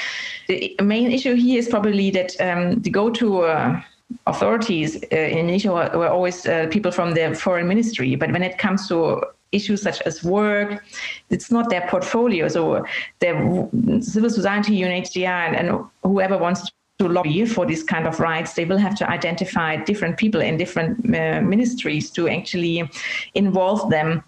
[0.48, 3.80] the main issue here is probably that um, the go to uh,
[4.26, 8.16] authorities uh, in Indonesia were, were always uh, people from the foreign ministry.
[8.16, 10.85] But when it comes to issues such as work.
[11.30, 12.48] It's not their portfolio.
[12.48, 12.85] So
[13.18, 18.52] the civil society, UNHCR, and, and whoever wants to lobby for this kind of rights,
[18.54, 22.88] they will have to identify different people in different uh, ministries to actually
[23.34, 24.22] involve them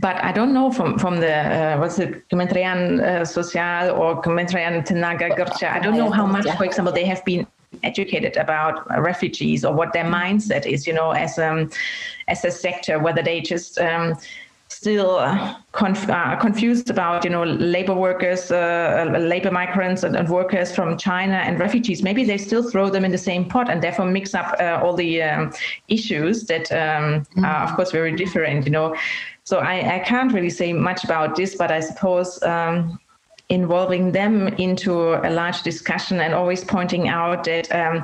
[0.00, 4.84] but I don't know from from the uh, what's it Kementerian uh, Sosial or Kementerian
[4.84, 5.70] Tenaga Kerja.
[5.70, 7.46] I don't know how much, for example, they have been
[7.84, 10.86] educated about refugees or what their mindset is.
[10.88, 11.70] You know, as um
[12.26, 14.16] as a sector, whether they just um,
[14.68, 15.18] still
[15.72, 20.96] conf- uh, confused about you know labor workers, uh, labor migrants, and, and, workers from
[20.96, 22.02] China and refugees.
[22.02, 24.94] Maybe they still throw them in the same pot and therefore mix up uh, all
[24.94, 25.52] the um,
[25.88, 27.44] issues that um, mm-hmm.
[27.44, 28.64] are of course very different.
[28.64, 28.96] You know,
[29.44, 32.42] so I, I, can't really say much about this, but I suppose.
[32.42, 32.98] Um,
[33.48, 38.02] involving them into a large discussion and always pointing out that um,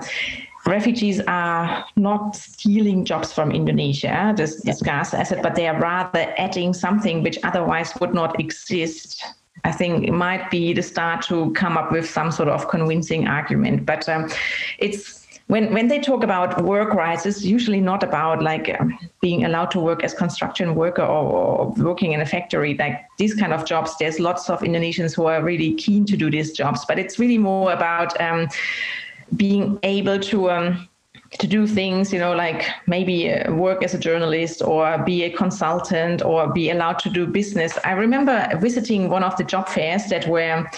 [0.67, 6.33] refugees are not stealing jobs from Indonesia, this, this gas asset, but they are rather
[6.39, 9.25] adding something which otherwise would not exist.
[9.65, 13.29] I think it might be the start to come up with some sort of convincing
[13.29, 13.87] argument.
[13.87, 14.31] But um,
[14.79, 19.45] it's when when they talk about work rights, it's usually not about like um, being
[19.45, 22.75] allowed to work as construction worker or, or, working in a factory.
[22.75, 26.31] Like these kind of jobs, there's lots of Indonesians who are really keen to do
[26.31, 28.49] these jobs, but it's really more about um,
[29.37, 30.89] being able to um,
[31.39, 35.31] to do things, you know, like maybe uh, work as a journalist or be a
[35.31, 37.79] consultant or be allowed to do business.
[37.85, 40.69] I remember visiting one of the job fairs that were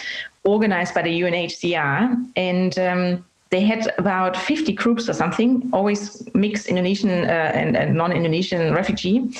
[0.44, 6.66] organized by the UNHCR and um, they had about 50 groups or something, always mixed
[6.66, 9.30] Indonesian uh, and, and non-Indonesian refugee.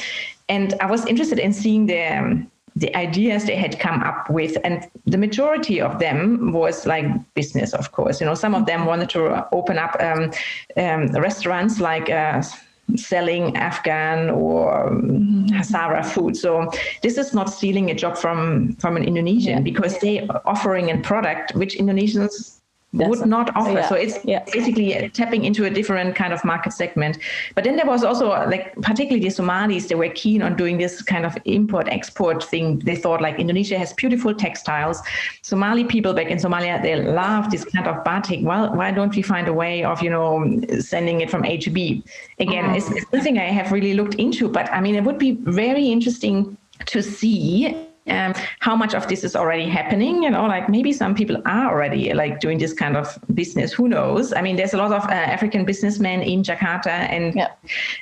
[0.49, 4.57] And I was interested in seeing the, um, the ideas they had come up with
[4.65, 8.21] and the majority of them was like business of course.
[8.21, 10.33] You know some of them wanted to open up um,
[10.77, 12.43] um, restaurants like uh,
[12.97, 16.37] selling afghan or um, hazara food.
[16.37, 16.71] So
[17.03, 19.61] this is not stealing a job from from an indonesian yeah.
[19.61, 22.61] because they are offering a product which indonesians
[22.95, 23.73] would not offer.
[23.73, 23.89] Yeah.
[23.89, 24.45] So it's yeah.
[24.53, 27.19] basically tapping into a different kind of market segment.
[27.55, 31.03] But then there was also like particularly the Somalis, they were keen on doing this
[31.03, 32.79] kind of import export thing.
[32.81, 35.03] They thought like Indonesia has beautiful textiles.
[35.43, 38.41] Somali people back in Somalia, they love this kind of batik.
[38.43, 41.71] Well, why don't we find a way of, you know, sending it from A to
[41.71, 42.03] B?
[42.39, 42.77] Again, mm.
[42.77, 46.57] it's, something I have really looked into, but I mean, it would be very interesting
[46.87, 47.75] to see
[48.09, 51.71] um, how much of this is already happening you know like maybe some people are
[51.73, 53.73] already like doing this kind of business.
[53.73, 54.33] Who knows?
[54.33, 57.49] I mean there's a lot of uh, african businessmen in jakarta and yeah.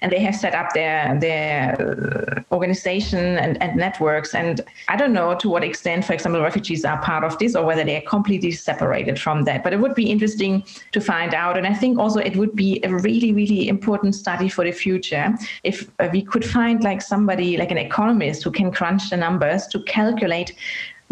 [0.01, 4.35] and they have set up their their organization and, and networks.
[4.35, 7.65] And i don't know to what extent for example refugees are part of this or
[7.65, 9.63] whether they are completely separated from that.
[9.63, 11.57] But it would be interesting to find out.
[11.57, 15.35] And i think also it would be a really really important study for the future
[15.63, 19.67] if uh, we could find like somebody like an economist who can crunch the numbers
[19.69, 20.57] to calculate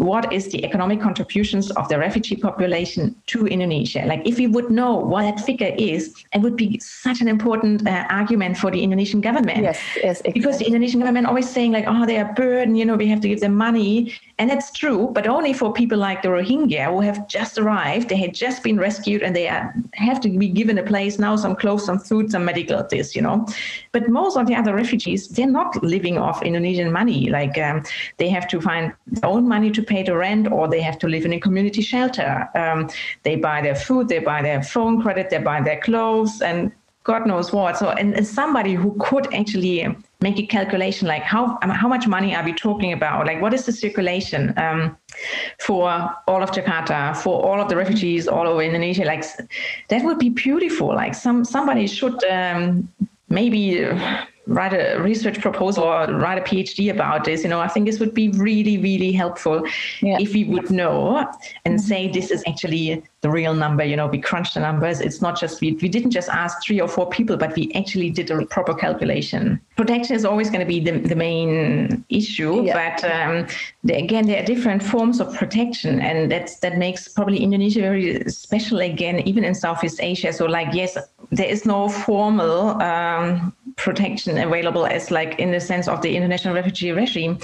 [0.01, 4.03] what is the economic contributions of the refugee population to Indonesia.
[4.07, 7.87] Like if we would know what that figure is, it would be such an important
[7.87, 9.61] uh, argument for the Indonesian government.
[9.61, 10.21] Yes, yes.
[10.21, 10.33] Exactly.
[10.33, 13.21] Because the Indonesian government always saying like, oh, they are burden, you know, we have
[13.21, 14.11] to give them money.
[14.41, 18.09] And that's true, but only for people like the Rohingya who have just arrived.
[18.09, 21.35] They had just been rescued and they are, have to be given a place now,
[21.35, 23.45] some clothes, some food, some medical this, you know.
[23.91, 27.29] But most of the other refugees, they're not living off Indonesian money.
[27.29, 27.83] Like um,
[28.17, 31.07] they have to find their own money to pay the rent or they have to
[31.07, 32.49] live in a community shelter.
[32.55, 32.89] Um,
[33.21, 36.71] they buy their food, they buy their phone credit, they buy their clothes, and
[37.03, 37.77] God knows what.
[37.77, 42.35] So, and, and somebody who could actually make a calculation like how how much money
[42.35, 43.25] are we talking about?
[43.25, 44.97] Like, what is the circulation um,
[45.59, 45.89] for
[46.27, 49.03] all of Jakarta, for all of the refugees all over Indonesia?
[49.03, 49.23] Like,
[49.89, 50.87] that would be beautiful.
[50.87, 52.87] Like, some somebody should um,
[53.29, 53.87] maybe
[54.47, 57.43] write a research proposal or write a PhD about this.
[57.43, 59.63] You know, I think this would be really, really helpful
[60.01, 60.17] yeah.
[60.19, 61.17] if we would know
[61.65, 61.77] and mm-hmm.
[61.77, 63.83] say this is actually the real number.
[63.83, 64.99] You know, we crunched the numbers.
[64.99, 68.09] It's not just we, we didn't just ask three or four people, but we actually
[68.09, 69.61] did a proper calculation.
[69.77, 72.95] Protection is always going to be the, the main issue, yeah.
[72.97, 73.47] but um,
[73.83, 78.27] the, again, there are different forms of protection, and that's that makes probably Indonesia very
[78.29, 80.33] special again, even in Southeast Asia.
[80.33, 80.97] So, like, yes,
[81.31, 86.53] there is no formal um, protection available as like in the sense of the international
[86.53, 87.37] refugee regime.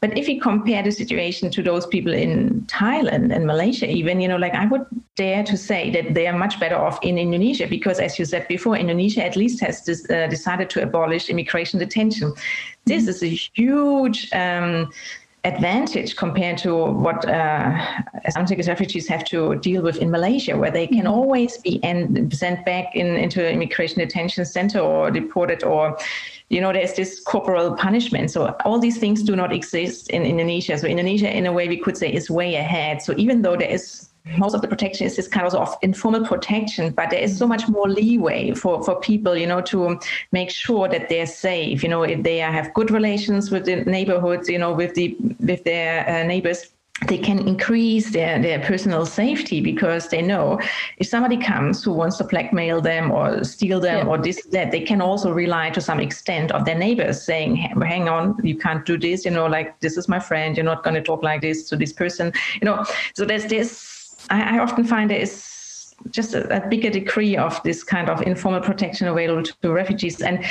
[0.00, 4.28] But if you compare the situation to those people in Thailand and Malaysia, even, you
[4.28, 7.66] know, like I would dare to say that they are much better off in Indonesia
[7.66, 12.32] because, as you said before, Indonesia at least has uh, decided to abolish immigration detention.
[12.86, 14.90] This is a huge um,
[15.44, 17.78] advantage compared to what uh,
[18.24, 21.08] asylum seekers refugees have to deal with in Malaysia, where they can mm-hmm.
[21.08, 21.80] always be
[22.32, 25.96] sent back in, into an immigration detention center or deported or
[26.48, 28.30] you know there's this corporal punishment.
[28.30, 30.76] So all these things do not exist in indonesia.
[30.78, 33.02] So indonesia in a way we could say is way ahead.
[33.02, 36.90] So even though there is most of the protection is this kind of informal protection,
[36.92, 39.98] but there is so much more leeway for, for people, you know, to
[40.32, 41.82] make sure that they're safe.
[41.82, 45.64] You know, if they have good relations with the neighborhoods, you know, with the with
[45.64, 46.70] their uh, neighbors,
[47.08, 50.58] they can increase their, their personal safety because they know
[50.98, 54.10] if somebody comes who wants to blackmail them or steal them yeah.
[54.10, 58.08] or this that they can also rely to some extent of their neighbors saying hang
[58.08, 60.94] on you can't do this you know like this is my friend you're not going
[60.94, 62.84] to talk like this to this person you know
[63.14, 63.93] so there's this
[64.30, 68.22] I, I often find there is just a, a, bigger degree of this kind of
[68.22, 70.20] informal protection available to, to refugees.
[70.20, 70.44] And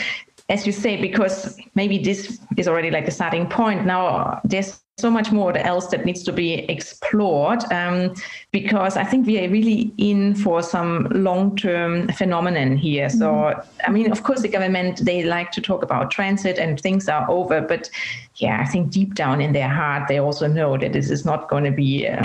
[0.50, 5.10] as you say, because maybe this is already like the starting point, now there's so
[5.10, 8.14] much more else that needs to be explored um,
[8.52, 13.10] because I think we are really in for some long-term phenomenon here.
[13.10, 13.82] So, mm-hmm.
[13.88, 17.30] I mean, of course, the government they like to talk about transit and things are
[17.30, 17.90] over, but
[18.36, 21.50] yeah, I think deep down in their heart they also know that this is not
[21.50, 22.08] going to be.
[22.08, 22.24] Uh,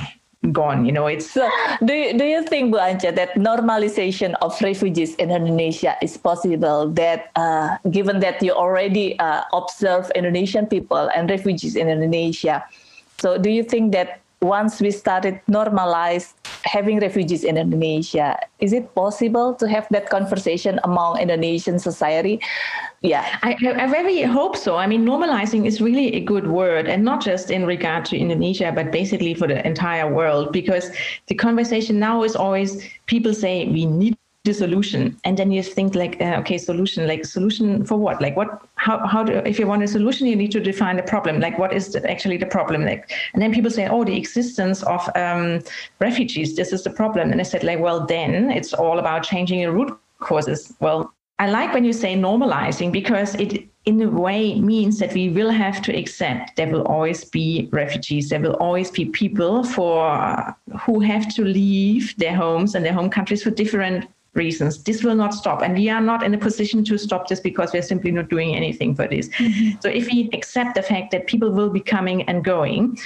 [0.53, 1.51] gone you know it's so
[1.85, 6.89] do you, do you think Bu Ance, that normalization of refugees in indonesia is possible
[6.91, 12.64] that uh, given that you already uh, observe indonesian people and refugees in indonesia?
[13.18, 16.34] So do you think that once we started normalize
[16.64, 18.36] having refugees in Indonesia.
[18.61, 22.41] Is it possible to have that conversation among Indonesian society?
[23.01, 24.76] Yeah, I, I very hope so.
[24.76, 28.72] I mean, normalizing is really a good word, and not just in regard to Indonesia,
[28.74, 30.91] but basically for the entire world, because
[31.28, 34.18] the conversation now is always people say we need
[34.55, 35.18] solution.
[35.24, 38.20] And then you think like uh, okay solution like solution for what?
[38.20, 41.03] Like what how, how do if you want a solution you need to define the
[41.03, 41.40] problem.
[41.40, 42.84] Like what is the, actually the problem?
[42.84, 45.61] Like and then people say oh the existence of um,
[46.01, 47.30] refugees this is the problem.
[47.32, 50.74] And i said like well then it's all about changing the root causes.
[50.80, 55.30] Well i like when you say normalizing because it in a way means that we
[55.30, 58.28] will have to accept there will always be refugees.
[58.28, 60.53] There will always be people for uh,
[60.84, 64.07] who have to leave their homes and their home countries for different
[64.39, 64.82] reasons.
[64.82, 65.61] This will not stop.
[65.62, 68.55] And we are not in a position to stop this because we're simply not doing
[68.55, 69.28] anything for this.
[69.28, 69.80] Mm-hmm.
[69.80, 72.97] So if we accept the fact that people will be coming and going,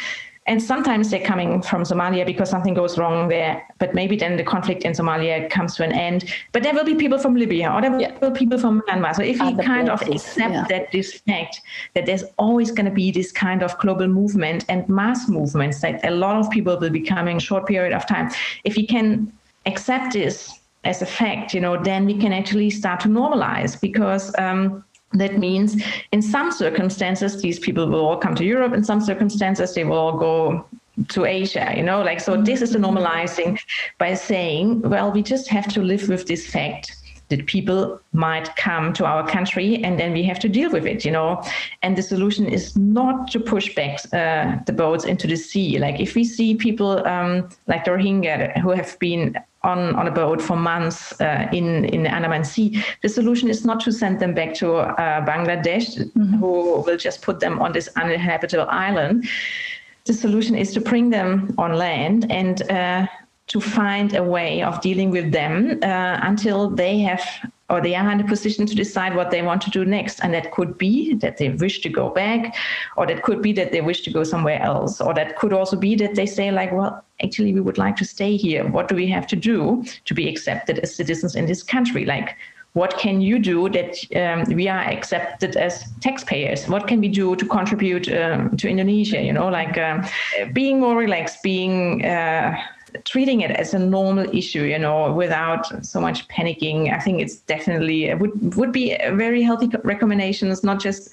[0.46, 4.42] and sometimes they're coming from Somalia because something goes wrong there, but maybe then the
[4.42, 6.24] conflict in Somalia comes to an end.
[6.50, 8.18] But there will be people from Libya or there will yeah.
[8.18, 9.14] be people from Myanmar.
[9.14, 10.64] So if we Other kind places, of accept yeah.
[10.68, 11.60] that this fact
[11.94, 16.04] that there's always going to be this kind of global movement and mass movements, that
[16.04, 18.28] a lot of people will be coming short period of time.
[18.64, 19.32] If we can
[19.66, 24.34] accept this as a fact, you know, then we can actually start to normalize because
[24.38, 28.72] um, that means in some circumstances these people will all come to Europe.
[28.72, 30.66] In some circumstances they will all go
[31.08, 33.58] to Asia, you know, like so this is the normalizing
[33.98, 36.96] by saying, well, we just have to live with this fact
[37.28, 41.02] that people might come to our country and then we have to deal with it,
[41.02, 41.42] you know.
[41.82, 45.78] And the solution is not to push back uh, the boats into the sea.
[45.78, 49.34] Like if we see people um, like the Rohingya who have been
[49.64, 52.82] on, on a boat for months uh, in, in the Andaman Sea.
[53.02, 56.34] The solution is not to send them back to uh, Bangladesh, mm-hmm.
[56.36, 59.28] who will just put them on this uninhabitable island.
[60.04, 63.06] The solution is to bring them on land and uh,
[63.48, 67.22] to find a way of dealing with them uh, until they have
[67.72, 70.20] or they are in a position to decide what they want to do next.
[70.22, 72.54] And that could be that they wish to go back,
[72.98, 75.76] or that could be that they wish to go somewhere else, or that could also
[75.76, 78.68] be that they say, like, well, actually, we would like to stay here.
[78.68, 82.04] What do we have to do to be accepted as citizens in this country?
[82.04, 82.36] Like,
[82.74, 86.68] what can you do that um, we are accepted as taxpayers?
[86.68, 89.20] What can we do to contribute um, to Indonesia?
[89.20, 90.06] You know, like uh,
[90.52, 92.54] being more relaxed, being uh,
[93.04, 96.92] treating it as a normal issue, you know, without so much panicking.
[96.92, 101.10] I think it's definitely would would be a very healthy recommendations, not just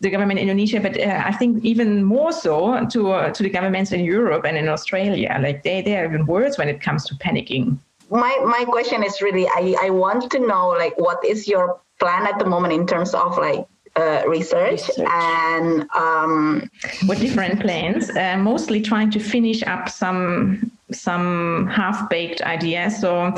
[0.00, 3.50] the government in Indonesia, but uh, I think even more so to uh, to the
[3.50, 5.38] governments in Europe and in Australia.
[5.40, 7.78] Like they they are even worse when it comes to panicking.
[8.10, 12.26] My my question is really I I want to know like what is your plan
[12.26, 13.66] at the moment in terms of like
[13.96, 16.70] uh, research, research, and um,
[17.08, 23.00] with different plans, uh, mostly trying to finish up some some half-baked ideas.
[23.00, 23.32] So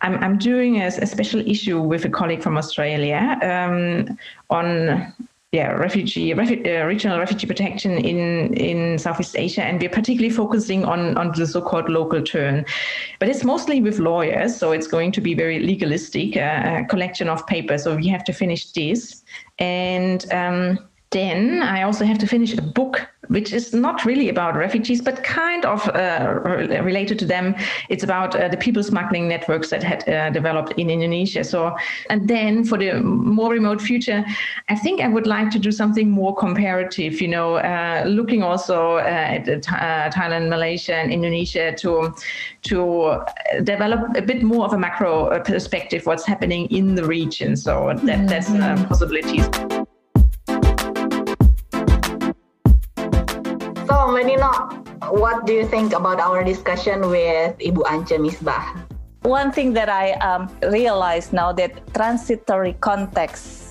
[0.00, 4.18] I'm, I'm doing a, a special issue with a colleague from Australia um,
[4.50, 5.12] on
[5.52, 10.84] yeah, refugee, refu- uh, regional refugee protection in, in Southeast Asia, and we're particularly focusing
[10.84, 12.64] on, on the so-called local turn.
[13.20, 17.28] But it's mostly with lawyers, so it's going to be very legalistic, uh, a collection
[17.28, 17.84] of papers.
[17.84, 19.22] So we have to finish this,
[19.58, 20.78] and um,
[21.10, 25.22] then I also have to finish a book which is not really about refugees, but
[25.22, 26.40] kind of uh,
[26.82, 27.54] related to them.
[27.88, 31.44] It's about uh, the people smuggling networks that had uh, developed in Indonesia.
[31.44, 31.76] So,
[32.10, 34.24] and then for the more remote future,
[34.68, 37.20] I think I would like to do something more comparative.
[37.20, 42.14] You know, uh, looking also uh, at uh, Thailand, Malaysia, and Indonesia to
[42.62, 43.20] to
[43.62, 47.56] develop a bit more of a macro perspective what's happening in the region.
[47.56, 48.50] So that, that's
[48.88, 49.75] possibilities.
[54.24, 54.48] Nino,
[55.10, 58.64] what do you think about our discussion with Ibu Ance Missbach?
[59.22, 63.66] One thing that I um, realized now that transitory context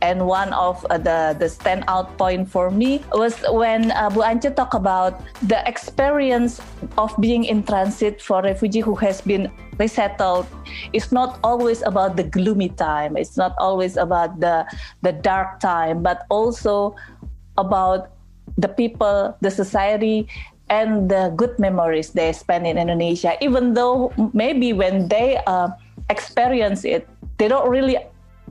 [0.00, 4.48] and one of uh, the the standout point for me was when uh, Bu Ance
[4.54, 6.60] talked about the experience
[6.96, 10.46] of being in transit for refugee who has been resettled
[10.92, 14.66] it's not always about the gloomy time it's not always about the
[15.02, 16.94] the dark time but also
[17.58, 18.17] about
[18.58, 20.28] the people, the society,
[20.68, 25.68] and the good memories they spend in Indonesia, even though maybe when they uh,
[26.10, 27.96] experience it, they don't really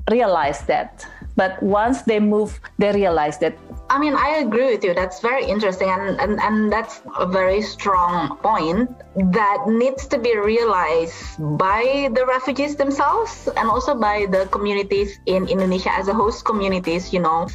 [0.10, 1.06] realize that.
[1.36, 3.54] But once they move, they realize that.
[3.92, 4.96] I mean, I agree with you.
[4.96, 5.88] That's very interesting.
[5.88, 12.26] And, and, and that's a very strong point that needs to be realized by the
[12.26, 17.48] refugees themselves and also by the communities in Indonesia as a host communities, you know,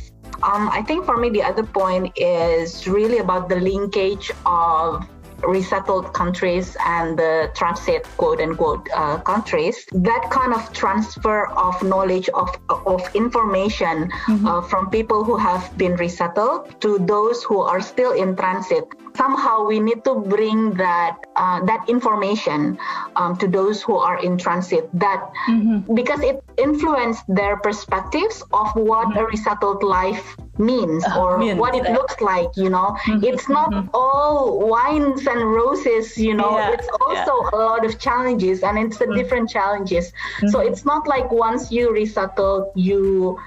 [0.42, 5.06] um, I think for me, the other point is really about the linkage of
[5.42, 12.28] resettled countries and the transit quote unquote uh, countries, that kind of transfer of knowledge
[12.30, 14.46] of of information mm-hmm.
[14.46, 18.84] uh, from people who have been resettled to those who are still in transit
[19.16, 22.78] somehow we need to bring that uh, that information
[23.16, 25.94] um, to those who are in transit that mm-hmm.
[25.94, 29.18] because it influenced their perspectives of what mm-hmm.
[29.18, 33.24] a resettled life means uh, or means, what it looks like you know mm-hmm.
[33.24, 33.88] it's not mm-hmm.
[33.94, 37.50] all wines and roses you know yeah, it's also yeah.
[37.52, 39.14] a lot of challenges and it's a mm-hmm.
[39.14, 40.12] different challenges
[40.48, 40.72] so mm-hmm.
[40.72, 43.38] it's not like once you resettle you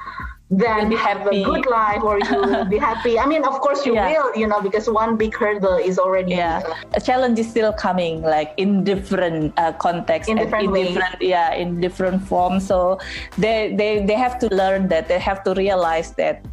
[0.52, 1.41] then be have happy.
[1.41, 3.18] a good life or you will be happy.
[3.18, 4.10] I mean, of course you yeah.
[4.10, 6.32] will, you know, because one big hurdle is already.
[6.32, 6.62] Yeah,
[6.93, 11.54] a challenge is still coming, like in different uh, contexts, in different in different, yeah,
[11.54, 12.68] in different forms.
[12.68, 13.00] So
[13.38, 15.08] they they they have to learn that.
[15.08, 16.46] They have to realize that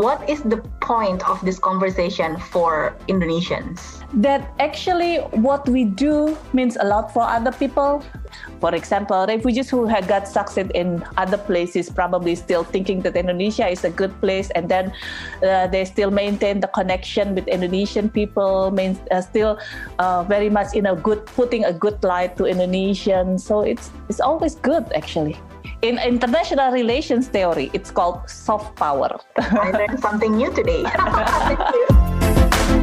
[0.00, 4.00] what is the point of this conversation for Indonesians?
[4.16, 8.02] That actually what we do means a lot for other people.
[8.60, 13.68] For example, refugees who had got succeed in other places probably still thinking that Indonesia
[13.68, 14.92] is a good place, and then
[15.44, 19.58] uh, they still maintain the connection with Indonesian people, main, uh, still
[19.98, 23.40] uh, very much in a good, putting a good light to Indonesians.
[23.40, 25.36] So it's it's always good actually
[25.82, 29.18] in international relations theory, it's called soft power.
[29.36, 30.84] I learned something new today.